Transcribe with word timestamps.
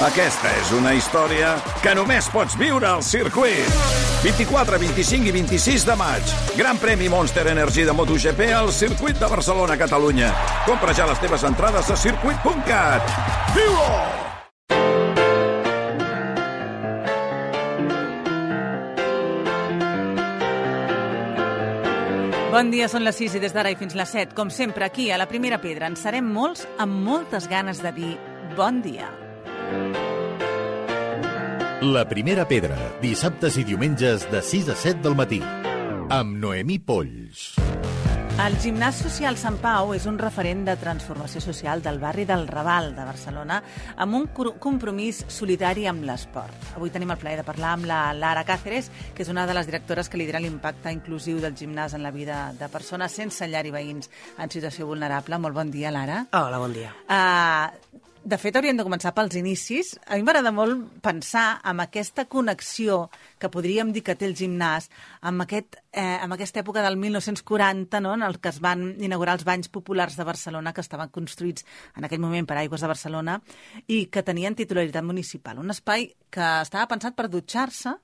Aquesta 0.00 0.48
és 0.56 0.70
una 0.72 0.94
història 0.96 1.50
que 1.84 1.92
només 1.92 2.24
pots 2.32 2.54
viure 2.56 2.86
al 2.88 3.02
circuit. 3.04 3.66
24, 4.22 4.78
25 4.80 5.28
i 5.28 5.34
26 5.34 5.84
de 5.84 5.96
maig. 6.00 6.32
Gran 6.56 6.80
premi 6.80 7.10
Monster 7.12 7.44
Energy 7.52 7.84
de 7.84 7.92
MotoGP 7.92 8.48
al 8.56 8.72
circuit 8.72 9.20
de 9.20 9.28
Barcelona, 9.28 9.76
Catalunya. 9.76 10.32
Compra 10.64 10.96
ja 10.96 11.04
les 11.04 11.20
teves 11.20 11.44
entrades 11.44 11.92
a 11.92 12.00
circuit.cat. 12.00 13.12
Viu-ho! 13.52 13.92
Bon 22.50 22.72
dia, 22.72 22.88
són 22.88 23.04
les 23.04 23.20
6 23.20 23.36
i 23.36 23.44
des 23.44 23.52
d'ara 23.52 23.68
i 23.68 23.76
fins 23.76 23.92
les 23.92 24.16
7. 24.16 24.32
Com 24.32 24.48
sempre, 24.48 24.88
aquí, 24.88 25.12
a 25.12 25.20
la 25.20 25.28
Primera 25.28 25.60
Pedra, 25.60 25.92
en 25.92 26.00
serem 26.00 26.24
molts 26.24 26.64
amb 26.80 27.04
moltes 27.04 27.52
ganes 27.52 27.84
de 27.84 27.92
dir 27.92 28.14
bon 28.56 28.80
dia. 28.80 29.12
La 31.80 32.02
Primera 32.04 32.44
Pedra, 32.44 32.76
dissabtes 33.00 33.54
i 33.56 33.62
diumenges 33.64 34.26
de 34.28 34.42
6 34.44 34.68
a 34.68 34.74
7 34.76 35.00
del 35.00 35.14
matí. 35.16 35.38
Amb 36.12 36.36
Noemí 36.36 36.76
Polls. 36.78 37.54
El 38.40 38.58
Gimnàs 38.60 38.98
Social 39.00 39.38
Sant 39.40 39.56
Pau 39.60 39.94
és 39.96 40.04
un 40.08 40.18
referent 40.20 40.62
de 40.64 40.74
transformació 40.80 41.40
social 41.44 41.80
del 41.80 41.98
barri 42.02 42.26
del 42.28 42.46
Raval 42.48 42.92
de 42.96 43.06
Barcelona 43.08 43.62
amb 44.00 44.16
un 44.16 44.28
compromís 44.60 45.22
solidari 45.32 45.84
amb 45.88 46.04
l'esport. 46.08 46.70
Avui 46.76 46.92
tenim 46.92 47.12
el 47.12 47.20
plaer 47.20 47.40
de 47.40 47.46
parlar 47.48 47.74
amb 47.78 47.88
la 47.88 48.02
Lara 48.12 48.44
Cáceres, 48.48 48.92
que 49.16 49.24
és 49.24 49.32
una 49.32 49.46
de 49.48 49.56
les 49.56 49.68
directores 49.68 50.08
que 50.08 50.20
lidera 50.20 50.40
l'impacte 50.40 50.92
inclusiu 50.92 51.40
del 51.40 51.56
gimnàs 51.56 51.96
en 51.96 52.04
la 52.04 52.12
vida 52.12 52.50
de 52.60 52.68
persones 52.68 53.12
sense 53.12 53.48
llar 53.48 53.64
i 53.64 53.72
veïns 53.72 54.12
en 54.36 54.52
situació 54.52 54.88
vulnerable. 54.88 55.40
Molt 55.40 55.56
bon 55.56 55.72
dia, 55.72 55.92
Lara. 55.92 56.26
Hola, 56.32 56.60
bon 56.60 56.76
dia. 56.76 56.94
Uh, 57.08 58.08
de 58.22 58.36
fet, 58.36 58.56
hauríem 58.56 58.76
de 58.76 58.84
començar 58.84 59.14
pels 59.16 59.34
inicis. 59.38 59.94
A 60.04 60.18
mi 60.18 60.24
m'agrada 60.26 60.52
molt 60.52 61.00
pensar 61.04 61.60
amb 61.64 61.80
aquesta 61.80 62.26
connexió 62.28 63.06
que 63.40 63.48
podríem 63.48 63.94
dir 63.94 64.02
que 64.04 64.14
té 64.14 64.26
el 64.28 64.36
gimnàs 64.36 64.90
amb, 65.24 65.46
aquest, 65.46 65.78
eh, 65.92 66.18
amb 66.20 66.36
aquesta 66.36 66.60
època 66.60 66.84
del 66.84 66.98
1940, 67.00 68.00
no?, 68.04 68.12
en 68.18 68.26
el 68.26 68.36
que 68.38 68.52
es 68.52 68.60
van 68.60 68.84
inaugurar 69.00 69.38
els 69.38 69.46
banys 69.48 69.72
populars 69.72 70.18
de 70.20 70.28
Barcelona, 70.28 70.74
que 70.76 70.84
estaven 70.84 71.08
construïts 71.08 71.64
en 71.96 72.04
aquell 72.04 72.20
moment 72.20 72.46
per 72.46 72.58
Aigües 72.60 72.84
de 72.84 72.92
Barcelona 72.92 73.40
i 73.88 74.04
que 74.12 74.22
tenien 74.22 74.54
titularitat 74.54 75.04
municipal. 75.04 75.58
Un 75.58 75.72
espai 75.72 76.10
que 76.30 76.52
estava 76.60 76.90
pensat 76.92 77.16
per 77.16 77.30
dutxar-se, 77.32 77.96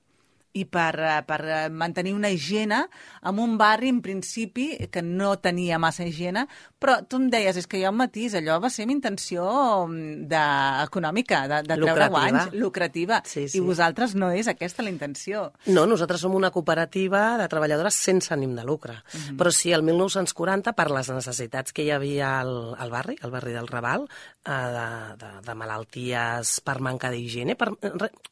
i 0.57 0.65
per, 0.65 0.93
eh, 0.99 1.21
per 1.27 1.39
eh, 1.45 1.61
mantenir 1.69 2.15
una 2.15 2.31
higiene 2.33 2.83
en 3.23 3.39
un 3.39 3.57
barri, 3.57 3.89
en 3.93 4.01
principi, 4.01 4.69
que 4.91 5.03
no 5.03 5.35
tenia 5.43 5.79
massa 5.79 6.05
higiene, 6.07 6.47
però 6.77 6.99
tu 7.09 7.19
em 7.21 7.27
deies, 7.33 7.57
és 7.57 7.67
que 7.69 7.79
hi 7.79 7.85
ha 7.87 7.91
un 7.93 7.97
matís, 7.99 8.35
allò 8.37 8.59
va 8.61 8.69
ser 8.73 8.85
amb 8.85 8.93
intenció 8.93 9.45
mm, 9.87 10.27
de, 10.29 10.43
econòmica, 10.85 11.43
de, 11.49 11.61
de 11.67 11.77
treure 11.81 12.09
guanys, 12.13 12.51
lucrativa, 12.57 13.21
sí, 13.25 13.47
sí. 13.47 13.57
i 13.57 13.63
vosaltres 13.65 14.15
no 14.17 14.29
és 14.35 14.49
aquesta 14.51 14.85
la 14.85 14.93
intenció. 14.93 15.47
No, 15.73 15.87
nosaltres 15.89 16.21
som 16.23 16.35
una 16.37 16.51
cooperativa 16.53 17.23
de 17.41 17.49
treballadores 17.51 17.97
sense 17.97 18.33
ànim 18.35 18.55
de 18.57 18.65
lucre, 18.67 18.93
uh 19.01 19.19
-huh. 19.19 19.37
però 19.37 19.51
sí, 19.51 19.71
el 19.73 19.83
1940, 19.83 20.73
per 20.73 20.89
les 20.91 21.09
necessitats 21.09 21.73
que 21.73 21.83
hi 21.83 21.91
havia 21.91 22.39
al, 22.39 22.75
al 22.77 22.91
barri, 22.91 23.17
al 23.21 23.31
barri 23.31 23.53
del 23.53 23.67
Raval, 23.67 24.07
eh, 24.45 24.51
de, 24.51 24.87
de, 25.17 25.31
de 25.45 25.55
malalties 25.55 26.61
per 26.61 26.79
manca 26.79 27.09
d'higiene, 27.11 27.55
per 27.55 27.73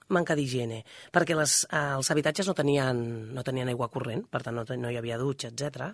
manca 0.10 0.36
d'higiene, 0.36 0.84
perquè 1.12 1.36
les, 1.36 1.66
eh, 1.72 1.96
els 1.98 2.12
habitatges 2.16 2.48
no 2.50 2.56
tenien, 2.58 3.02
no 3.36 3.44
tenien 3.46 3.70
aigua 3.70 3.92
corrent, 3.94 4.24
per 4.32 4.42
tant 4.46 4.56
no, 4.58 4.64
no 4.66 4.92
hi 4.92 4.98
havia 5.00 5.20
dutxa, 5.22 5.52
etc. 5.52 5.92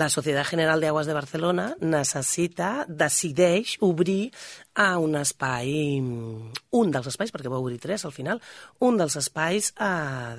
La 0.00 0.10
Societat 0.12 0.50
General 0.50 0.82
d'Aguas 0.82 1.08
de 1.08 1.16
Barcelona 1.16 1.68
necessita, 1.80 2.84
decideix 2.88 3.76
obrir 3.86 4.32
a 4.74 4.92
un 4.98 5.16
espai, 5.20 5.72
un 6.02 6.94
dels 6.94 7.10
espais, 7.12 7.32
perquè 7.32 7.52
va 7.52 7.62
obrir 7.62 7.80
tres 7.80 8.04
al 8.04 8.14
final, 8.16 8.42
un 8.86 8.98
dels 9.00 9.16
espais 9.20 9.72
eh, 9.78 9.90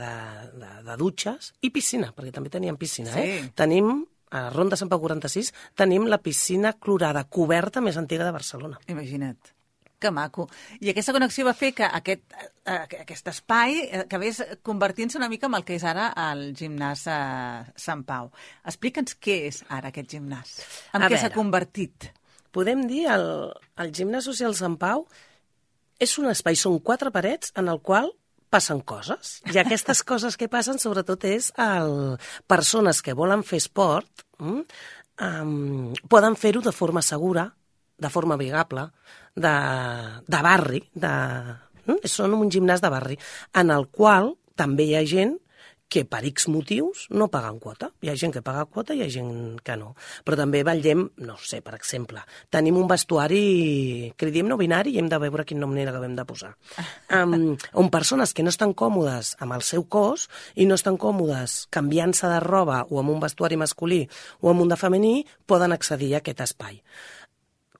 de, 0.01 0.13
de, 0.61 0.71
de 0.87 0.97
dutxes 0.99 1.53
i 1.63 1.71
piscina, 1.73 2.11
perquè 2.15 2.35
també 2.35 2.53
teníem 2.53 2.79
piscina. 2.79 3.15
Eh? 3.15 3.21
Sí. 3.21 3.45
Eh? 3.45 3.53
Tenim 3.55 4.01
a 4.31 4.49
Ronda 4.49 4.77
Sant 4.79 4.89
Pau 4.91 5.01
46 5.03 5.51
tenim 5.75 6.07
la 6.07 6.21
piscina 6.23 6.73
clorada 6.79 7.25
coberta 7.27 7.83
més 7.83 7.99
antiga 7.99 8.27
de 8.27 8.35
Barcelona. 8.35 8.79
Imagina't. 8.87 9.51
Que 10.01 10.09
maco. 10.09 10.47
I 10.81 10.89
aquesta 10.89 11.13
connexió 11.13 11.45
va 11.45 11.53
fer 11.53 11.71
que 11.77 11.85
aquest, 11.85 12.23
eh, 12.65 12.77
aquest 13.03 13.27
espai 13.29 13.75
eh, 13.83 13.99
acabés 14.01 14.39
convertint-se 14.65 15.19
una 15.19 15.29
mica 15.29 15.45
en 15.45 15.57
el 15.59 15.65
que 15.67 15.75
és 15.77 15.85
ara 15.85 16.07
el 16.31 16.47
gimnàs 16.57 17.05
a 17.05 17.17
eh, 17.61 17.73
Sant 17.77 18.01
Pau. 18.07 18.31
Explica'ns 18.65 19.19
què 19.21 19.37
és 19.51 19.61
ara 19.69 19.91
aquest 19.91 20.09
gimnàs. 20.15 20.55
En 20.97 21.05
què 21.05 21.21
s'ha 21.21 21.29
convertit? 21.35 22.09
Podem 22.51 22.87
dir 22.89 23.05
el, 23.13 23.27
el 23.77 23.93
gimnàs 23.93 24.25
social 24.27 24.57
Sant 24.57 24.79
Pau 24.81 25.05
és 26.01 26.17
un 26.17 26.31
espai, 26.31 26.57
són 26.57 26.81
quatre 26.81 27.13
parets 27.13 27.53
en 27.61 27.69
el 27.69 27.77
qual 27.85 28.09
passen 28.51 28.81
coses. 28.81 29.37
I 29.53 29.61
aquestes 29.61 30.01
coses 30.11 30.37
que 30.37 30.49
passen 30.51 30.81
sobretot 30.81 31.29
és 31.29 31.53
el, 31.61 32.17
persones 32.49 33.05
que 33.05 33.13
volen 33.17 33.45
fer 33.45 33.61
esport 33.61 34.25
um, 34.41 35.93
poden 36.09 36.35
fer-ho 36.35 36.65
de 36.65 36.73
forma 36.75 37.05
segura, 37.05 37.51
de 38.01 38.09
forma 38.09 38.35
amigable, 38.35 38.87
de, 39.35 39.53
de 40.27 40.41
barri, 40.43 40.81
de, 40.93 41.13
mm? 41.85 42.01
són 42.09 42.35
un 42.37 42.51
gimnàs 42.51 42.83
de 42.83 42.91
barri, 42.91 43.19
en 43.61 43.71
el 43.73 43.87
qual 43.93 44.33
també 44.59 44.89
hi 44.89 44.97
ha 44.97 45.05
gent 45.07 45.37
que 45.91 46.05
per 46.07 46.21
X 46.29 46.47
motius 46.47 47.03
no 47.11 47.27
paguen 47.27 47.57
quota. 47.59 47.89
Hi 47.99 48.09
ha 48.09 48.15
gent 48.15 48.31
que 48.31 48.43
paga 48.45 48.63
quota 48.71 48.95
i 48.95 49.01
hi 49.01 49.03
ha 49.03 49.11
gent 49.11 49.59
que 49.59 49.75
no. 49.75 49.91
Però 50.23 50.37
també 50.39 50.61
vetllem, 50.63 51.03
no 51.27 51.35
sé, 51.43 51.59
per 51.65 51.75
exemple, 51.75 52.23
tenim 52.49 52.79
un 52.79 52.87
vestuari 52.87 54.13
que 54.15 54.29
li 54.29 54.35
diem 54.37 54.47
no 54.47 54.57
binari 54.61 54.95
i 54.95 55.01
hem 55.01 55.09
de 55.11 55.19
veure 55.19 55.43
quin 55.47 55.59
nom 55.59 55.75
n'hi 55.75 55.83
acabem 55.83 56.15
de 56.15 56.27
posar. 56.27 56.55
Um, 57.11 57.57
on 57.75 57.89
persones 57.91 58.31
que 58.31 58.43
no 58.43 58.49
estan 58.53 58.71
còmodes 58.77 59.33
amb 59.43 59.51
el 59.57 59.65
seu 59.67 59.83
cos 59.83 60.29
i 60.55 60.63
no 60.65 60.77
estan 60.79 60.95
còmodes 60.95 61.65
canviant-se 61.75 62.29
de 62.31 62.37
roba 62.39 62.77
o 62.87 63.01
amb 63.01 63.11
un 63.11 63.19
vestuari 63.19 63.57
masculí 63.59 64.05
o 64.39 64.47
amb 64.53 64.63
un 64.63 64.71
de 64.71 64.77
femení 64.79 65.25
poden 65.45 65.75
accedir 65.75 66.13
a 66.15 66.21
aquest 66.21 66.39
espai. 66.47 66.79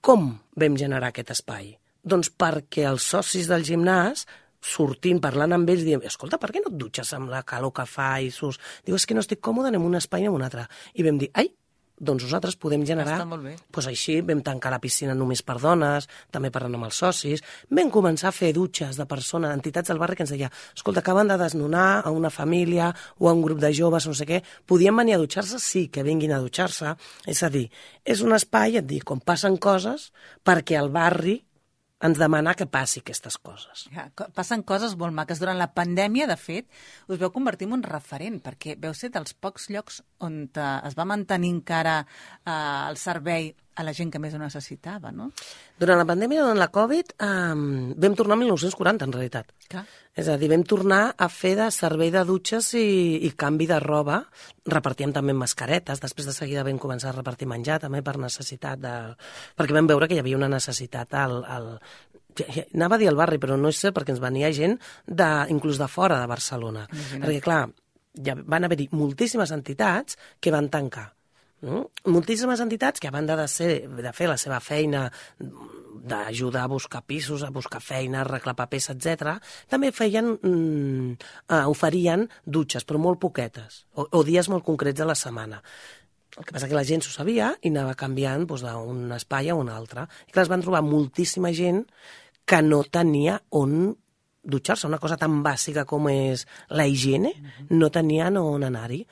Com 0.02 0.32
vam 0.58 0.74
generar 0.74 1.12
aquest 1.12 1.28
espai? 1.30 1.68
Doncs 2.02 2.32
perquè 2.34 2.88
els 2.88 3.04
socis 3.06 3.46
del 3.46 3.62
gimnàs 3.62 4.24
sortint, 4.62 5.20
parlant 5.22 5.54
amb 5.54 5.70
ells, 5.70 5.84
diem, 5.86 6.02
escolta, 6.06 6.40
per 6.42 6.50
què 6.50 6.62
no 6.62 6.72
et 6.72 6.78
dutxes 6.78 7.12
amb 7.14 7.30
la 7.30 7.44
calor 7.46 7.70
que 7.76 7.84
fa 7.86 8.16
i 8.18 8.32
sus... 8.34 8.58
Diu, 8.86 8.96
és 8.98 9.06
que 9.06 9.14
no 9.14 9.22
estic 9.22 9.38
còmode, 9.42 9.70
anem 9.70 9.86
un 9.86 9.98
espai 9.98 10.26
i 10.26 10.30
un 10.30 10.42
altre. 10.42 10.66
I 10.98 11.06
vam 11.06 11.22
dir, 11.22 11.30
ai, 11.38 11.52
doncs 11.98 12.26
nosaltres 12.26 12.56
podem 12.60 12.84
generar... 12.86 13.18
Està 13.18 13.28
molt 13.28 13.44
bé. 13.46 13.54
Doncs 13.72 13.88
així 13.90 14.18
vam 14.26 14.42
tancar 14.44 14.72
la 14.74 14.80
piscina 14.82 15.14
només 15.18 15.42
per 15.46 15.58
dones, 15.62 16.08
també 16.34 16.50
parlant 16.54 16.78
amb 16.78 16.88
els 16.88 16.98
socis, 17.02 17.44
vam 17.70 17.92
començar 17.94 18.30
a 18.30 18.36
fer 18.36 18.52
dutxes 18.56 18.98
de 18.98 19.06
persones, 19.10 19.52
entitats 19.54 19.92
del 19.92 20.00
barri 20.02 20.18
que 20.18 20.26
ens 20.26 20.34
deia 20.34 20.50
escolta, 20.74 21.04
acaben 21.04 21.30
de 21.30 21.38
desnonar 21.40 22.02
a 22.02 22.10
una 22.14 22.30
família 22.30 22.90
o 23.18 23.28
a 23.28 23.36
un 23.36 23.44
grup 23.44 23.62
de 23.62 23.72
joves, 23.76 24.08
no 24.08 24.16
sé 24.18 24.26
què, 24.28 24.42
podien 24.66 24.96
venir 24.96 25.16
a 25.16 25.22
dutxar-se? 25.22 25.60
Sí, 25.62 25.86
que 25.92 26.04
vinguin 26.06 26.34
a 26.34 26.42
dutxar-se. 26.42 26.96
És 27.30 27.42
a 27.42 27.52
dir, 27.52 27.68
és 28.04 28.24
un 28.24 28.34
espai, 28.34 28.78
et 28.80 28.88
dic, 28.88 29.08
on 29.14 29.22
passen 29.22 29.58
coses 29.62 30.10
perquè 30.44 30.80
el 30.80 30.90
barri 30.94 31.40
ens 32.02 32.18
demana 32.18 32.54
que 32.58 32.66
passi 32.66 33.00
aquestes 33.00 33.38
coses. 33.38 33.86
Ja, 33.94 34.08
passen 34.34 34.64
coses 34.66 34.96
molt 34.98 35.14
maques. 35.14 35.40
Durant 35.42 35.58
la 35.58 35.70
pandèmia, 35.74 36.26
de 36.30 36.36
fet, 36.40 36.68
us 37.08 37.20
veu 37.20 37.30
convertir 37.34 37.68
en 37.68 37.78
un 37.78 37.84
referent, 37.86 38.40
perquè 38.42 38.76
veu 38.82 38.94
ser 38.98 39.12
dels 39.14 39.34
pocs 39.34 39.68
llocs 39.72 40.02
on 40.26 40.44
eh, 40.50 40.70
es 40.88 40.98
va 40.98 41.08
mantenir 41.08 41.52
encara 41.54 42.00
eh, 42.02 42.88
el 42.90 42.98
servei 43.00 43.52
a 43.74 43.84
la 43.86 43.94
gent 43.96 44.10
que 44.12 44.20
més 44.20 44.34
ho 44.34 44.40
necessitava, 44.40 45.12
no? 45.14 45.30
Durant 45.80 46.00
la 46.00 46.06
pandèmia, 46.08 46.42
durant 46.44 46.60
la 46.60 46.68
Covid, 46.72 47.14
eh, 47.16 47.54
vam 48.04 48.16
tornar 48.18 48.36
a 48.36 48.40
1940, 48.42 49.08
en 49.08 49.14
realitat. 49.16 49.52
Clar. 49.68 49.84
És 50.14 50.28
a 50.28 50.36
dir, 50.36 50.50
vam 50.52 50.64
tornar 50.68 51.14
a 51.16 51.28
fer 51.32 51.54
de 51.56 51.70
servei 51.72 52.10
de 52.12 52.24
dutxes 52.28 52.74
i, 52.76 53.24
i 53.24 53.32
canvi 53.32 53.66
de 53.70 53.80
roba. 53.80 54.20
Repartíem 54.68 55.12
també 55.16 55.32
mascaretes. 55.32 56.02
Després 56.04 56.28
de 56.28 56.36
seguida 56.36 56.66
vam 56.66 56.78
començar 56.78 57.10
a 57.12 57.16
repartir 57.16 57.48
menjar, 57.48 57.80
també 57.80 58.02
per 58.04 58.18
necessitat 58.20 58.82
de... 58.82 58.96
Perquè 59.56 59.76
vam 59.76 59.88
veure 59.88 60.08
que 60.08 60.18
hi 60.18 60.22
havia 60.22 60.36
una 60.36 60.52
necessitat 60.52 61.16
al, 61.16 61.38
al, 61.48 61.70
anava 62.74 62.96
a 62.96 63.00
dir 63.00 63.08
al 63.08 63.16
barri, 63.16 63.40
però 63.40 63.56
no 63.56 63.72
és 63.72 63.80
cert 63.80 63.96
perquè 63.96 64.12
ens 64.14 64.22
venia 64.22 64.52
gent 64.52 64.78
de, 65.06 65.30
inclús 65.52 65.80
de 65.80 65.88
fora 65.88 66.20
de 66.20 66.28
Barcelona. 66.28 66.86
Imagina't. 66.90 67.24
Perquè, 67.24 67.40
clar, 67.44 67.62
ja 68.20 68.36
van 68.36 68.68
haver-hi 68.68 68.90
moltíssimes 68.92 69.52
entitats 69.56 70.18
que 70.40 70.52
van 70.52 70.68
tancar. 70.72 71.08
No? 71.62 71.84
Moltíssimes 72.10 72.60
entitats 72.64 73.00
que, 73.00 73.06
a 73.06 73.14
banda 73.14 73.36
de, 73.38 73.46
ser, 73.46 73.86
de 73.86 74.12
fer 74.16 74.26
la 74.26 74.38
seva 74.40 74.58
feina 74.60 75.06
d'ajudar 76.02 76.64
a 76.66 76.70
buscar 76.72 77.04
pisos, 77.06 77.44
a 77.46 77.52
buscar 77.54 77.78
feina, 77.80 78.18
a 78.18 78.24
arreglar 78.24 78.56
papers, 78.58 78.90
etc. 78.90 79.36
també 79.70 79.92
feien, 79.94 80.32
mm, 80.34 81.12
uh, 81.46 81.64
oferien 81.70 82.26
dutxes, 82.44 82.84
però 82.84 82.98
molt 82.98 83.20
poquetes, 83.22 83.84
o, 83.94 84.08
o 84.10 84.22
dies 84.26 84.50
molt 84.50 84.66
concrets 84.66 84.98
de 84.98 85.06
la 85.06 85.14
setmana. 85.14 85.62
El 86.36 86.48
que 86.48 86.56
passa 86.56 86.66
que 86.66 86.74
la 86.74 86.86
gent 86.88 87.04
s'ho 87.04 87.12
sabia 87.12 87.52
i 87.60 87.70
anava 87.70 87.94
canviant 87.98 88.46
doncs, 88.48 88.64
d'un 88.64 89.12
espai 89.14 89.52
a 89.52 89.56
un 89.58 89.68
altre. 89.68 90.08
I 90.26 90.32
clar, 90.32 90.46
es 90.46 90.50
van 90.50 90.64
trobar 90.64 90.80
moltíssima 90.82 91.52
gent 91.54 91.84
que 92.48 92.62
no 92.64 92.80
tenia 92.88 93.36
on 93.50 93.92
dutxar-se, 94.42 94.88
una 94.88 94.98
cosa 94.98 95.18
tan 95.20 95.42
bàsica 95.44 95.84
com 95.86 96.08
és 96.10 96.46
la 96.74 96.88
higiene, 96.88 97.30
no 97.70 97.92
tenien 97.94 98.40
on 98.40 98.64
anar-hi. 98.66 99.04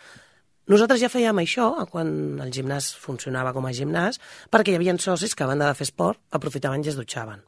Nosaltres 0.70 1.00
ja 1.02 1.08
fèiem 1.10 1.40
això 1.42 1.72
quan 1.90 2.10
el 2.44 2.50
gimnàs 2.54 2.92
funcionava 2.94 3.50
com 3.56 3.64
a 3.66 3.72
gimnàs, 3.74 4.20
perquè 4.54 4.70
hi 4.70 4.76
havia 4.78 4.94
socis 5.02 5.34
que, 5.34 5.42
a 5.42 5.50
banda 5.50 5.66
de 5.66 5.74
fer 5.74 5.88
esport, 5.88 6.20
aprofitaven 6.30 6.84
i 6.84 6.92
es 6.92 6.98
dutxaven. 6.98 7.42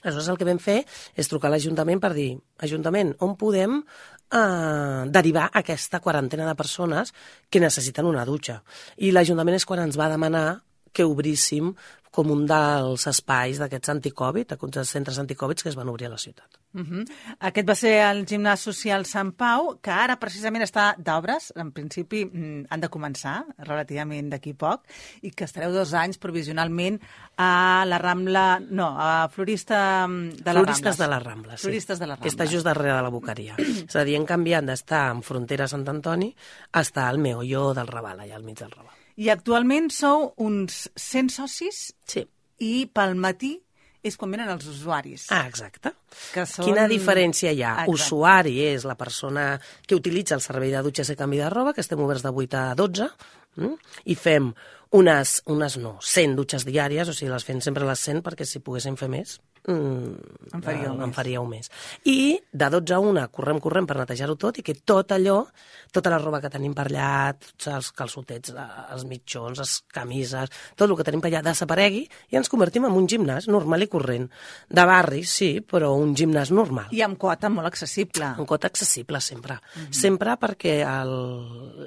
Aleshores, 0.00 0.28
el 0.30 0.38
que 0.38 0.46
vam 0.48 0.60
fer 0.62 0.78
és 1.18 1.28
trucar 1.28 1.50
a 1.50 1.52
l'Ajuntament 1.52 2.00
per 2.00 2.14
dir, 2.16 2.30
Ajuntament, 2.64 3.12
on 3.26 3.34
podem 3.36 3.76
eh, 3.82 5.02
derivar 5.12 5.50
aquesta 5.60 6.00
quarantena 6.00 6.46
de 6.48 6.56
persones 6.56 7.12
que 7.50 7.60
necessiten 7.60 8.08
una 8.08 8.24
dutxa? 8.24 8.60
I 8.96 9.12
l'Ajuntament 9.12 9.58
és 9.58 9.66
quan 9.68 9.82
ens 9.84 9.98
va 10.00 10.08
demanar 10.08 10.62
que 10.96 11.04
obríssim 11.04 11.74
com 12.10 12.30
un 12.34 12.42
dels 12.50 13.06
espais 13.06 13.60
d'aquests 13.62 13.92
anticovid, 13.92 14.48
d'aquests 14.50 14.90
centres 14.96 15.18
anticovid 15.22 15.62
que 15.62 15.70
es 15.70 15.76
van 15.78 15.88
obrir 15.92 16.08
a 16.08 16.10
la 16.10 16.18
ciutat. 16.18 16.58
Uh 16.72 16.82
-huh. 16.82 17.04
Aquest 17.40 17.68
va 17.68 17.74
ser 17.74 17.94
el 18.10 18.26
gimnàs 18.26 18.56
social 18.56 19.04
Sant 19.06 19.32
Pau, 19.32 19.78
que 19.82 19.90
ara 19.90 20.18
precisament 20.18 20.62
està 20.62 20.94
d'obres. 20.96 21.52
En 21.56 21.72
principi 21.72 22.24
mm, 22.24 22.66
han 22.70 22.80
de 22.80 22.88
començar 22.88 23.44
relativament 23.58 24.30
d'aquí 24.30 24.54
poc 24.54 24.82
i 25.22 25.30
que 25.30 25.44
estareu 25.44 25.72
dos 25.72 25.94
anys 25.94 26.18
provisionalment 26.18 27.00
a 27.36 27.84
la 27.86 27.98
Rambla... 27.98 28.60
No, 28.70 28.94
a 28.98 29.28
Florista 29.28 30.06
mm, 30.06 30.30
de 30.42 30.52
la 30.52 30.60
Floristes 30.60 30.96
Rambles. 30.96 30.98
de 30.98 31.08
la 31.08 31.18
Rambla, 31.18 31.56
sí. 31.56 31.62
Floristes 31.62 31.98
de 31.98 32.06
la 32.06 32.16
Que 32.16 32.28
està 32.28 32.44
Rambla. 32.44 32.52
just 32.52 32.64
darrere 32.64 32.96
de 32.96 33.02
la 33.02 33.08
Boqueria. 33.08 33.54
és 33.88 33.96
a 33.96 34.04
dir, 34.04 34.16
hem 34.16 34.26
canviat 34.26 34.64
d'estar 34.64 35.10
en 35.10 35.22
frontera 35.22 35.68
Sant 35.68 35.88
Antoni 35.88 36.34
a 36.72 36.80
estar 36.80 37.08
al 37.08 37.18
meolló 37.18 37.74
del 37.74 37.86
Raval, 37.86 38.20
allà 38.20 38.36
al 38.36 38.42
mig 38.42 38.58
del 38.58 38.70
Raval. 38.70 38.99
I 39.20 39.28
actualment 39.32 39.90
sou 39.92 40.30
uns 40.40 40.86
100 40.96 41.28
socis 41.34 41.90
Sí. 42.08 42.24
i 42.58 42.86
pel 42.88 43.14
matí 43.20 43.58
és 44.02 44.16
quan 44.16 44.30
venen 44.32 44.48
els 44.48 44.64
usuaris. 44.64 45.26
Ah, 45.28 45.42
exacte. 45.46 45.92
Que 46.32 46.46
són- 46.48 46.64
Quina 46.64 46.86
diferència 46.88 47.52
hi 47.52 47.60
ha? 47.62 47.74
Exacte. 47.82 47.90
Usuari 47.92 48.54
és 48.64 48.86
la 48.88 48.96
persona 48.96 49.60
que 49.86 49.94
utilitza 49.98 50.34
el 50.34 50.40
servei 50.40 50.70
de 50.72 50.80
dutxes 50.82 51.10
i 51.12 51.16
canvi 51.16 51.36
de 51.36 51.50
roba, 51.52 51.74
que 51.74 51.82
estem 51.84 52.00
oberts 52.00 52.22
de 52.24 52.30
8 52.32 52.56
a 52.56 52.74
12, 52.74 53.10
mm? 53.56 53.74
i 54.06 54.14
fem 54.16 54.54
unes, 54.96 55.42
unes 55.46 55.76
no, 55.76 55.98
100 56.00 56.34
dutxes 56.34 56.64
diàries, 56.64 57.08
o 57.08 57.12
sigui, 57.12 57.30
les 57.30 57.44
fem 57.44 57.60
sempre 57.60 57.84
les 57.84 58.00
100 58.00 58.22
perquè 58.24 58.46
si 58.46 58.58
poguéssim 58.64 58.96
fer 58.96 59.08
més, 59.12 59.38
mm, 59.70 60.54
En 60.56 60.62
faríeu 60.62 60.90
eh, 60.90 60.96
més. 60.96 61.04
en 61.06 61.12
faríeu 61.14 61.44
més. 61.46 61.70
I 62.04 62.38
de 62.52 62.70
12 62.70 62.94
a 62.94 62.98
1 63.00 63.26
correm, 63.30 63.60
correm 63.62 63.86
per 63.86 63.96
netejar-ho 64.00 64.36
tot 64.36 64.58
i 64.58 64.64
que 64.66 64.74
tot 64.74 65.12
allò, 65.14 65.44
tota 65.92 66.10
la 66.10 66.18
roba 66.18 66.40
que 66.40 66.50
tenim 66.50 66.74
per 66.74 66.88
allà, 66.88 67.34
tots 67.38 67.70
els 67.70 67.90
calçotets, 67.96 68.54
eh, 68.54 68.66
els 68.94 69.06
mitjons, 69.06 69.58
les 69.58 69.76
camises, 69.94 70.50
tot 70.74 70.88
el 70.88 70.96
que 70.98 71.06
tenim 71.06 71.22
per 71.22 71.30
allà 71.30 71.44
desaparegui 71.50 72.02
i 72.30 72.36
ens 72.40 72.50
convertim 72.50 72.88
en 72.88 72.98
un 72.98 73.06
gimnàs 73.06 73.48
normal 73.48 73.86
i 73.86 73.90
corrent. 73.92 74.28
De 74.68 74.86
barri, 74.86 75.22
sí, 75.24 75.60
però 75.60 75.94
un 75.96 76.14
gimnàs 76.18 76.50
normal. 76.50 76.90
I 76.90 77.04
amb 77.06 77.18
quota 77.18 77.48
molt 77.48 77.70
accessible. 77.70 78.34
Un 78.38 78.46
cot 78.46 78.64
accessible 78.64 79.20
sempre. 79.20 79.54
Mm 79.54 79.80
-hmm. 79.86 79.92
Sempre 79.92 80.36
perquè 80.36 80.76
el, 80.84 81.14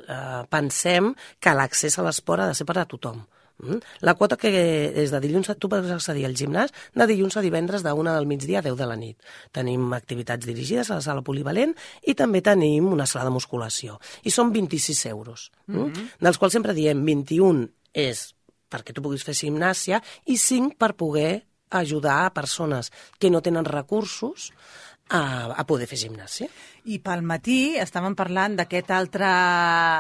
eh, 0.07 0.44
pensem 0.50 1.13
que 1.39 1.53
l'accés 1.53 2.00
a 2.00 2.03
l'esport 2.03 2.41
ha 2.41 2.47
de 2.47 2.56
ser 2.56 2.65
per 2.65 2.77
a 2.77 2.85
tothom. 2.85 3.25
Mm? 3.62 3.80
La 4.02 4.16
quota 4.18 4.38
que 4.40 4.50
és 5.04 5.12
de 5.14 5.20
dilluns 5.24 5.52
tu 5.60 5.70
pots 5.72 5.92
accedir 5.94 6.26
al 6.26 6.36
gimnàs 6.38 6.74
de 6.96 7.08
dilluns 7.10 7.38
a 7.38 7.44
divendres 7.46 7.84
de 7.86 7.94
1 7.94 8.16
del 8.18 8.28
migdia 8.30 8.60
a 8.60 8.66
10 8.66 8.78
de 8.80 8.88
la 8.90 8.98
nit. 9.00 9.18
Tenim 9.54 9.94
activitats 9.94 10.46
dirigides 10.46 10.90
a 10.90 11.00
la 11.00 11.06
sala 11.06 11.24
polivalent 11.26 11.76
i 12.02 12.16
també 12.18 12.42
tenim 12.42 12.92
una 12.92 13.06
sala 13.06 13.30
de 13.30 13.36
musculació. 13.38 14.00
I 14.24 14.34
són 14.34 14.52
26 14.54 15.06
euros, 15.14 15.50
mm? 15.68 16.18
dels 16.20 16.42
quals 16.42 16.58
sempre 16.58 16.76
diem 16.78 17.06
21 17.06 17.68
és 17.94 18.32
perquè 18.74 18.94
tu 18.94 19.04
puguis 19.06 19.24
fer 19.26 19.36
gimnàsia 19.38 20.02
i 20.26 20.38
5 20.42 20.80
per 20.82 20.96
poder 20.98 21.44
ajudar 21.74 22.26
a 22.26 22.34
persones 22.34 22.92
que 23.20 23.30
no 23.30 23.42
tenen 23.42 23.66
recursos 23.66 24.52
a, 25.10 25.54
a 25.58 25.64
poder 25.68 25.88
fer 25.90 26.00
gimnàsia. 26.00 26.48
I 26.90 26.98
pel 27.04 27.24
matí 27.28 27.76
estàvem 27.80 28.16
parlant 28.18 28.56
d'aquest 28.58 28.92
altre 28.96 29.30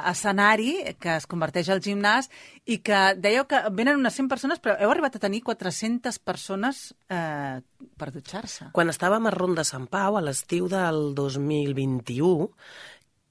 escenari 0.09 0.95
que 1.01 1.17
es 1.19 1.27
converteix 1.29 1.69
al 1.71 1.83
gimnàs 1.83 2.29
i 2.65 2.79
que 2.83 3.01
dèieu 3.19 3.45
que 3.49 3.61
venen 3.75 3.99
unes 3.99 4.15
100 4.19 4.31
persones, 4.31 4.63
però 4.63 4.77
heu 4.79 4.91
arribat 4.91 5.17
a 5.17 5.23
tenir 5.23 5.43
400 5.43 6.19
persones 6.23 6.89
eh, 7.11 7.59
per 7.99 8.09
dutxar-se. 8.15 8.71
Quan 8.75 8.91
estàvem 8.93 9.27
a 9.27 9.35
Ronda 9.35 9.67
Sant 9.67 9.87
Pau, 9.91 10.17
a 10.17 10.23
l'estiu 10.23 10.67
del 10.71 11.13
2021, 11.15 12.49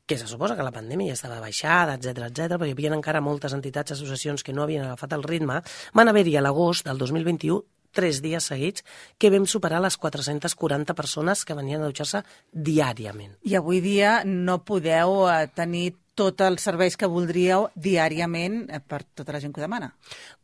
que 0.07 0.19
se 0.19 0.27
suposa 0.29 0.57
que 0.59 0.67
la 0.67 0.75
pandèmia 0.75 1.13
ja 1.13 1.19
estava 1.21 1.41
baixada, 1.41 1.97
etc 1.97 2.27
etc, 2.29 2.57
perquè 2.59 2.73
hi 2.73 2.77
havia 2.77 2.97
encara 2.97 3.23
moltes 3.25 3.55
entitats, 3.57 3.95
associacions 3.95 4.43
que 4.45 4.53
no 4.53 4.65
havien 4.67 4.85
agafat 4.85 5.15
el 5.17 5.25
ritme, 5.25 5.63
van 5.95 6.11
haver-hi 6.11 6.37
a 6.37 6.43
l'agost 6.45 6.85
del 6.89 7.01
2021 7.01 7.63
tres 7.95 8.23
dies 8.25 8.51
seguits 8.51 8.85
que 9.19 9.31
vam 9.33 9.47
superar 9.47 9.83
les 9.85 9.97
440 10.01 10.97
persones 10.99 11.45
que 11.45 11.57
venien 11.59 11.83
a 11.83 11.91
dutxar-se 11.91 12.23
diàriament. 12.53 13.37
I 13.49 13.59
avui 13.61 13.83
dia 13.85 14.23
no 14.27 14.63
podeu 14.67 15.27
eh, 15.29 15.49
tenir 15.55 15.93
tots 16.15 16.45
els 16.45 16.61
serveis 16.61 16.97
que 17.01 17.09
voldríeu 17.09 17.69
diàriament 17.75 18.63
eh, 18.69 18.81
per 18.81 19.03
tota 19.17 19.33
la 19.35 19.41
gent 19.41 19.53
que 19.53 19.63
ho 19.63 19.67
demana. 19.67 19.93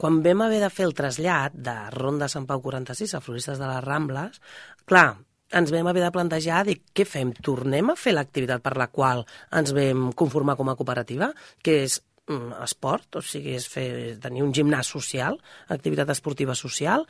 Quan 0.01 0.23
vam 0.25 0.45
haver 0.47 0.61
de 0.65 0.73
fer 0.73 0.89
el 0.89 0.97
trasllat 0.97 1.57
de 1.57 1.77
Ronda 1.95 2.29
Sant 2.29 2.49
Pau 2.49 2.63
46 2.65 3.15
a 3.15 3.23
Floristes 3.25 3.61
de 3.61 3.69
les 3.69 3.85
Rambles, 3.85 4.41
clar, 4.89 5.11
ens 5.53 5.73
vam 5.73 5.89
haver 5.89 6.05
de 6.05 6.13
plantejar 6.13 6.65
dir 6.69 6.79
què 6.93 7.07
fem? 7.09 7.33
Tornem 7.45 7.93
a 7.93 7.97
fer 7.97 8.15
l'activitat 8.17 8.65
per 8.65 8.77
la 8.81 8.89
qual 8.93 9.25
ens 9.57 9.73
vam 9.77 10.11
conformar 10.17 10.57
com 10.57 10.69
a 10.69 10.77
cooperativa, 10.77 11.31
que 11.65 11.83
és 11.85 11.99
mm, 12.29 12.61
esport, 12.65 13.21
o 13.21 13.25
sigui, 13.25 13.57
és 13.57 13.69
fer, 13.69 13.89
tenir 14.23 14.45
un 14.45 14.53
gimnàs 14.57 14.93
social, 14.93 15.39
activitat 15.73 16.13
esportiva 16.17 16.57
social, 16.59 17.07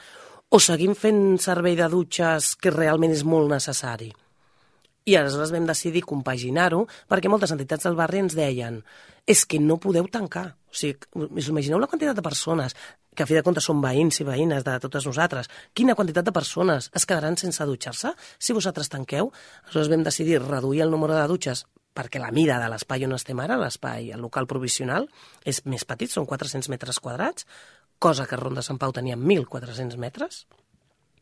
o 0.48 0.58
seguim 0.60 0.94
fent 0.96 1.36
servei 1.44 1.76
de 1.76 1.88
dutxes 1.92 2.54
que 2.56 2.72
realment 2.72 3.12
és 3.12 3.24
molt 3.24 3.50
necessari? 3.52 4.08
I 5.08 5.16
aleshores 5.16 5.52
vam 5.52 5.66
decidir 5.68 6.04
compaginar-ho 6.08 6.82
perquè 7.08 7.30
moltes 7.32 7.52
entitats 7.52 7.84
del 7.88 7.96
barri 7.96 8.22
ens 8.24 8.36
deien 8.36 8.82
és 9.28 9.44
que 9.44 9.60
no 9.60 9.76
podeu 9.80 10.08
tancar. 10.08 10.54
O 10.68 10.76
sigui, 10.76 10.98
imagineu 11.48 11.80
la 11.80 11.88
quantitat 11.88 12.16
de 12.16 12.24
persones 12.24 12.76
que 13.18 13.24
a 13.24 13.26
fi 13.26 13.34
de 13.34 13.42
comptes 13.42 13.66
són 13.66 13.80
veïns 13.82 14.20
i 14.22 14.24
veïnes 14.24 14.62
de 14.64 14.76
totes 14.78 15.08
nosaltres, 15.08 15.48
quina 15.74 15.96
quantitat 15.98 16.28
de 16.28 16.32
persones 16.32 16.86
es 16.94 17.04
quedaran 17.08 17.36
sense 17.36 17.64
dutxar-se 17.66 18.12
si 18.38 18.54
vosaltres 18.54 18.92
tanqueu? 18.92 19.32
Aleshores 19.64 19.90
vam 19.90 20.04
decidir 20.06 20.38
reduir 20.44 20.84
el 20.84 20.94
número 20.94 21.16
de 21.16 21.26
dutxes 21.26 21.64
perquè 21.98 22.20
la 22.22 22.30
mida 22.30 22.60
de 22.62 22.68
l'espai 22.70 23.04
on 23.08 23.16
estem 23.16 23.40
ara, 23.42 23.56
l'espai, 23.58 24.12
el 24.14 24.22
local 24.22 24.46
provisional, 24.46 25.08
és 25.42 25.64
més 25.66 25.82
petit, 25.88 26.12
són 26.12 26.28
400 26.30 26.70
metres 26.70 27.00
quadrats, 27.02 27.48
cosa 27.98 28.26
que 28.26 28.36
Ronda 28.36 28.62
Sant 28.62 28.78
Pau 28.78 28.92
tenia 28.92 29.16
1.400 29.16 29.96
metres, 29.98 30.46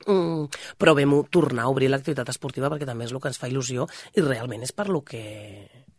Mm, 0.04 0.46
però 0.78 0.94
vam 0.94 1.16
tornar 1.32 1.64
a 1.64 1.72
obrir 1.72 1.88
l'activitat 1.90 2.28
esportiva 2.30 2.68
perquè 2.70 2.86
també 2.86 3.06
és 3.06 3.14
el 3.14 3.20
que 3.22 3.30
ens 3.32 3.40
fa 3.40 3.48
il·lusió 3.50 3.88
i 4.14 4.22
realment 4.22 4.62
és 4.62 4.74
per 4.76 4.90
lo 4.92 5.00
que 5.02 5.24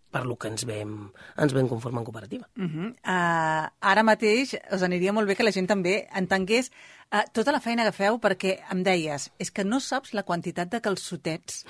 per 0.08 0.24
lo 0.26 0.38
que 0.40 0.48
ens 0.48 0.64
vam, 0.66 1.10
ens 1.36 1.54
vam 1.54 1.68
conformar 1.68 2.00
en 2.02 2.06
cooperativa. 2.08 2.48
Uh 2.56 2.64
-huh. 2.64 2.90
uh, 2.92 3.68
ara 3.82 4.04
mateix 4.04 4.56
us 4.72 4.82
aniria 4.82 5.12
molt 5.14 5.28
bé 5.28 5.36
que 5.36 5.44
la 5.44 5.52
gent 5.52 5.68
també 5.68 6.08
entengués 6.16 6.72
uh, 7.12 7.24
tota 7.34 7.52
la 7.52 7.60
feina 7.60 7.84
que 7.84 7.92
feu 7.92 8.18
perquè 8.18 8.60
em 8.72 8.84
deies, 8.84 9.32
és 9.38 9.52
que 9.52 9.66
no 9.66 9.80
saps 9.80 10.14
la 10.14 10.24
quantitat 10.24 10.70
de 10.70 10.82
calçotets 10.82 11.66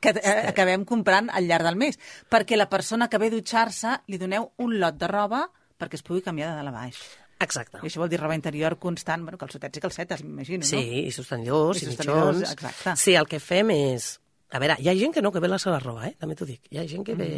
que 0.00 0.10
uh, 0.16 0.48
acabem 0.48 0.84
comprant 0.84 1.28
al 1.30 1.46
llarg 1.46 1.64
del 1.64 1.76
mes, 1.76 1.98
perquè 2.30 2.56
la 2.56 2.70
persona 2.70 3.08
que 3.08 3.18
ve 3.18 3.26
a 3.26 3.30
dutxar-se 3.30 4.00
li 4.06 4.18
doneu 4.18 4.52
un 4.56 4.80
lot 4.80 4.96
de 4.96 5.06
roba 5.06 5.50
perquè 5.78 5.94
es 5.94 6.02
pugui 6.02 6.22
canviar 6.22 6.50
de 6.50 6.56
dalt 6.56 6.68
a 6.68 6.72
baix. 6.72 7.23
Exacte. 7.44 7.78
I 7.82 7.88
això 7.90 8.00
vol 8.02 8.10
dir 8.12 8.18
roba 8.20 8.34
interior 8.36 8.78
constant, 8.82 9.22
bueno, 9.26 9.38
calçotets 9.40 9.78
i 9.78 9.82
calcetes, 9.84 10.24
m'imagino, 10.24 10.64
Sí, 10.66 10.80
no? 10.80 11.00
i 11.04 11.12
sostenidors, 11.14 11.82
I 11.82 11.86
i, 11.86 11.88
sostenidors, 11.92 12.38
mitjons. 12.40 12.52
exacte. 12.56 12.96
Sí, 13.00 13.14
el 13.20 13.28
que 13.30 13.40
fem 13.40 13.70
és... 13.76 14.14
A 14.54 14.60
veure, 14.62 14.76
hi 14.78 14.86
ha 14.88 14.94
gent 14.94 15.12
que 15.16 15.22
no, 15.24 15.32
que 15.34 15.40
ve 15.42 15.48
la 15.50 15.58
seva 15.58 15.80
roba, 15.82 16.06
eh? 16.06 16.14
també 16.20 16.36
t'ho 16.38 16.46
dic. 16.46 16.60
Hi 16.70 16.78
ha 16.78 16.84
gent 16.86 17.02
que 17.06 17.16
ve... 17.18 17.28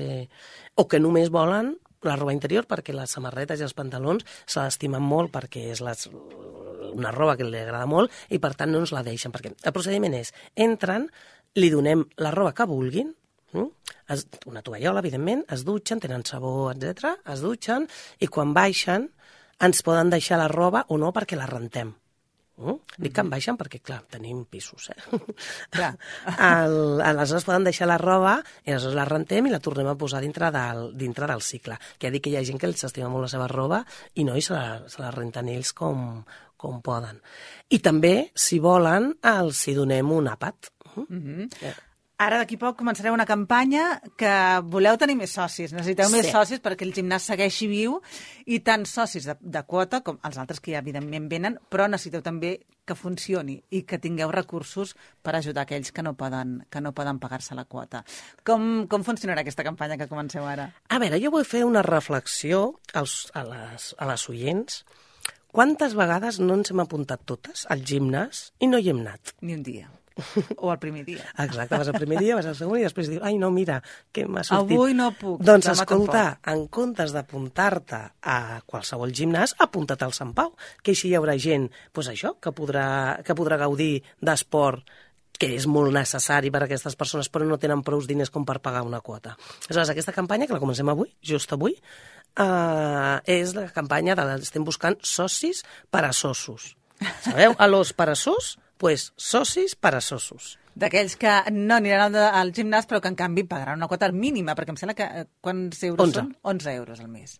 O 0.76 0.84
que 0.88 0.98
només 1.00 1.30
volen 1.32 1.74
la 2.06 2.14
roba 2.18 2.34
interior 2.34 2.66
perquè 2.68 2.92
les 2.94 3.10
samarretes 3.16 3.58
i 3.58 3.64
els 3.64 3.72
pantalons 3.74 4.22
se 4.44 4.60
l'estimen 4.60 5.02
molt 5.02 5.32
perquè 5.34 5.62
és 5.72 5.80
les, 5.82 6.02
una 6.92 7.10
roba 7.14 7.34
que 7.38 7.46
li 7.48 7.58
agrada 7.58 7.86
molt 7.88 8.12
i 8.28 8.38
per 8.42 8.52
tant 8.54 8.70
no 8.70 8.82
ens 8.84 8.92
la 8.94 9.02
deixen. 9.06 9.32
Perquè 9.34 9.54
el 9.56 9.74
procediment 9.74 10.14
és, 10.18 10.30
entren, 10.54 11.08
li 11.56 11.70
donem 11.72 12.04
la 12.20 12.34
roba 12.36 12.52
que 12.54 12.68
vulguin, 12.68 13.14
mm? 13.56 13.66
es, 14.12 14.26
una 14.46 14.62
tovallola, 14.62 15.00
evidentment, 15.00 15.46
es 15.56 15.64
dutxen, 15.66 16.02
tenen 16.04 16.22
sabó, 16.28 16.68
etc, 16.74 17.16
es 17.32 17.40
dutxen 17.42 17.88
i 18.20 18.28
quan 18.28 18.52
baixen 18.54 19.08
ens 19.60 19.82
poden 19.86 20.10
deixar 20.12 20.40
la 20.40 20.50
roba 20.52 20.84
o 20.88 20.98
no 21.00 21.12
perquè 21.16 21.38
la 21.38 21.48
rentem. 21.48 21.94
Mm? 22.56 22.78
Dic 23.04 23.12
que 23.12 23.20
en 23.20 23.28
baixen 23.28 23.56
perquè, 23.60 23.82
clar, 23.84 23.98
tenim 24.08 24.44
pisos, 24.48 24.88
eh? 24.94 25.18
Clar. 25.74 25.90
El, 26.48 27.02
aleshores 27.04 27.44
poden 27.44 27.66
deixar 27.68 27.88
la 27.90 27.98
roba 28.00 28.38
i 28.64 28.72
aleshores 28.72 28.96
la 28.96 29.04
rentem 29.08 29.48
i 29.48 29.52
la 29.52 29.60
tornem 29.60 29.90
a 29.90 29.96
posar 30.00 30.22
dintre 30.24 30.48
del, 30.54 30.86
dintre 30.96 31.28
del 31.28 31.44
cicle. 31.44 31.76
Que 31.98 32.08
ja 32.08 32.14
dic 32.14 32.24
que 32.24 32.32
hi 32.32 32.38
ha 32.40 32.44
gent 32.48 32.60
que 32.62 32.68
els 32.70 32.86
estima 32.88 33.10
molt 33.12 33.28
la 33.28 33.32
seva 33.34 33.48
roba 33.52 33.82
i 34.14 34.24
no, 34.24 34.36
i 34.36 34.44
se 34.44 34.56
la, 34.56 34.80
se 34.88 35.02
la 35.04 35.12
renten 35.12 35.52
ells 35.52 35.74
com, 35.76 36.22
com 36.56 36.80
poden. 36.84 37.20
I 37.68 37.82
també, 37.84 38.14
si 38.32 38.60
volen, 38.62 39.12
els 39.36 39.66
hi 39.68 39.76
donem 39.76 40.16
un 40.16 40.32
àpat. 40.32 40.72
Mm? 41.04 41.50
Ara 42.18 42.38
d'aquí 42.40 42.56
poc 42.56 42.78
començareu 42.80 43.12
una 43.12 43.26
campanya 43.28 43.98
que 44.16 44.30
voleu 44.72 44.96
tenir 44.96 45.18
més 45.20 45.34
socis, 45.36 45.74
necessiteu 45.76 46.08
més 46.08 46.24
Sí. 46.24 46.32
socis 46.32 46.62
perquè 46.64 46.86
el 46.86 46.94
gimnàs 46.96 47.26
segueixi 47.28 47.66
viu 47.68 47.98
i 48.46 48.60
tant 48.64 48.86
socis 48.88 49.26
de, 49.28 49.34
de 49.40 49.62
quota 49.68 50.00
com 50.00 50.16
els 50.24 50.38
altres 50.40 50.60
que 50.64 50.72
ja 50.72 50.78
evidentment 50.80 51.26
venen, 51.28 51.58
però 51.68 51.84
necessiteu 51.92 52.22
també 52.24 52.54
que 52.86 52.94
funcioni 52.96 53.58
i 53.70 53.82
que 53.82 53.98
tingueu 53.98 54.30
recursos 54.32 54.94
per 55.20 55.34
ajudar 55.36 55.66
aquells 55.66 55.92
que 55.92 56.02
no 56.02 56.14
poden, 56.16 56.62
que 56.70 56.80
no 56.80 56.94
poden 56.96 57.18
pagar-se 57.20 57.54
la 57.58 57.66
quota. 57.66 58.00
Com, 58.46 58.86
com 58.88 59.04
funcionarà 59.04 59.42
aquesta 59.44 59.64
campanya 59.66 59.98
que 59.98 60.08
comenceu 60.08 60.46
ara? 60.48 60.70
A 60.88 60.98
veure, 61.02 61.20
jo 61.20 61.30
vull 61.34 61.44
fer 61.44 61.64
una 61.68 61.82
reflexió 61.82 62.78
als, 62.94 63.26
a, 63.34 63.44
les, 63.44 63.90
a 63.98 64.08
les 64.08 64.28
oients. 64.32 64.84
Quantes 65.52 65.92
vegades 65.98 66.40
no 66.40 66.54
ens 66.56 66.70
hem 66.72 66.80
apuntat 66.80 67.26
totes 67.28 67.66
al 67.68 67.84
gimnàs 67.84 68.54
i 68.60 68.68
no 68.72 68.80
hi 68.80 68.88
hem 68.94 69.04
anat? 69.04 69.34
Ni 69.42 69.52
un 69.52 69.62
dia. 69.66 69.90
O 70.62 70.72
el 70.72 70.78
primer 70.78 71.04
dia. 71.04 71.24
Exacte, 71.38 71.76
vas 71.76 71.88
el 71.88 71.98
primer 71.98 72.18
dia, 72.22 72.36
vas 72.38 72.48
al 72.48 72.56
segon 72.58 72.80
i 72.80 72.86
després 72.86 73.10
dius, 73.10 73.22
ai, 73.26 73.36
no, 73.40 73.50
mira, 73.52 73.80
que 74.14 74.26
m'ha 74.26 74.44
sortit. 74.46 74.76
Avui 74.76 74.96
no 74.96 75.10
puc, 75.16 75.42
Doncs 75.44 75.70
escolta, 75.74 76.26
en 76.52 76.66
comptes 76.72 77.12
d'apuntar-te 77.14 78.02
a 78.24 78.38
qualsevol 78.66 79.12
gimnàs, 79.16 79.56
apunta't 79.62 80.06
al 80.06 80.14
Sant 80.16 80.32
Pau, 80.36 80.54
que 80.82 80.96
així 80.96 81.10
hi 81.10 81.16
haurà 81.18 81.36
gent, 81.40 81.68
doncs 81.92 82.12
això, 82.14 82.36
que 82.40 82.54
podrà, 82.56 82.86
que 83.26 83.36
podrà 83.36 83.60
gaudir 83.60 84.00
d'esport 84.24 84.86
que 85.36 85.50
és 85.52 85.66
molt 85.68 85.92
necessari 85.92 86.48
per 86.48 86.62
a 86.62 86.64
aquestes 86.64 86.96
persones, 86.96 87.28
però 87.28 87.44
no 87.44 87.58
tenen 87.60 87.82
prou 87.84 88.00
diners 88.00 88.32
com 88.32 88.46
per 88.48 88.56
pagar 88.64 88.86
una 88.86 89.02
quota. 89.04 89.34
Aleshores, 89.66 89.92
aquesta 89.92 90.14
campanya, 90.16 90.48
que 90.48 90.56
la 90.56 90.62
comencem 90.62 90.88
avui, 90.88 91.10
just 91.20 91.52
avui, 91.52 91.76
eh, 91.76 93.16
és 93.36 93.52
la 93.56 93.68
campanya 93.74 94.16
de 94.16 94.26
estem 94.40 94.64
buscant 94.64 94.96
socis 95.02 95.62
peresosos. 95.92 96.74
Sabeu? 97.26 97.52
A 97.58 97.66
los 97.68 97.92
peresos, 97.92 98.56
pues 98.78 99.12
socis 99.16 99.76
peresosos. 99.76 100.56
D'aquells 100.76 101.14
que 101.16 101.32
no 101.56 101.78
aniran 101.78 102.12
al, 102.12 102.34
al 102.36 102.50
gimnàs, 102.52 102.84
però 102.84 102.98
que 103.00 103.08
en 103.08 103.14
canvi 103.16 103.46
pagaran 103.48 103.78
una 103.80 103.88
quota 103.88 104.10
mínima, 104.12 104.52
perquè 104.52 104.74
em 104.74 104.76
sembla 104.76 104.94
que 104.98 105.06
eh, 105.08 105.24
quants 105.40 105.80
euros 105.88 106.10
11. 106.10 106.18
són? 106.18 106.34
11 106.52 106.74
euros 106.76 107.00
al 107.00 107.08
mes. 107.08 107.38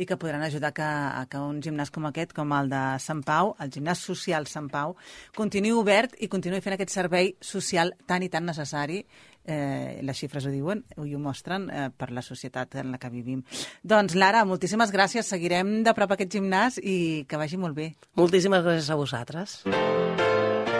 I 0.00 0.06
que 0.08 0.16
podran 0.16 0.40
ajudar 0.46 0.72
que, 0.72 0.86
a 0.86 1.26
que 1.28 1.42
un 1.44 1.60
gimnàs 1.60 1.92
com 1.92 2.08
aquest, 2.08 2.32
com 2.32 2.54
el 2.56 2.72
de 2.72 2.80
Sant 3.04 3.20
Pau, 3.26 3.52
el 3.60 3.72
gimnàs 3.74 4.00
social 4.00 4.48
Sant 4.48 4.70
Pau, 4.72 4.96
continuï 5.36 5.74
obert 5.76 6.16
i 6.24 6.30
continuï 6.32 6.62
fent 6.64 6.78
aquest 6.78 6.96
servei 6.96 7.34
social 7.44 7.92
tan 8.08 8.24
i 8.24 8.32
tan 8.32 8.48
necessari 8.48 9.02
eh, 9.44 10.00
les 10.00 10.16
xifres 10.16 10.46
ho 10.48 10.52
diuen 10.54 10.80
i 11.04 11.14
ho 11.14 11.20
mostren 11.20 11.68
eh, 11.68 11.88
per 11.92 12.08
la 12.16 12.24
societat 12.24 12.80
en 12.80 12.94
la 12.94 13.00
que 13.02 13.12
vivim. 13.12 13.44
Doncs, 13.82 14.16
Lara, 14.16 14.46
moltíssimes 14.48 14.92
gràcies. 14.94 15.28
Seguirem 15.28 15.82
de 15.84 15.94
prop 15.96 16.16
aquest 16.16 16.32
gimnàs 16.38 16.80
i 16.80 17.26
que 17.28 17.40
vagi 17.40 17.60
molt 17.60 17.76
bé. 17.76 17.92
Moltíssimes 18.16 18.64
gràcies 18.64 18.88
a 18.88 18.98
vosaltres. 19.00 19.60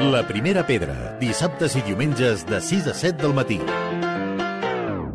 La 0.00 0.22
primera 0.26 0.62
pedra, 0.64 0.94
dissabtes 1.20 1.74
i 1.76 1.82
diumenges 1.84 2.46
de 2.48 2.56
6 2.64 2.86
a 2.88 2.94
7 2.96 3.20
del 3.20 3.34
matí. 3.36 3.58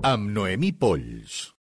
Amb 0.06 0.30
Noemí 0.30 0.70
Polls. 0.77 1.50